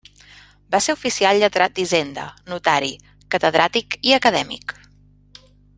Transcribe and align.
Va 0.75 0.79
ser 0.85 0.95
oficial 0.97 1.41
lletrat 1.43 1.75
d'Hisenda, 1.79 2.25
notari, 2.53 2.91
catedràtic 3.35 3.99
i 4.11 4.17
acadèmic. 4.19 4.79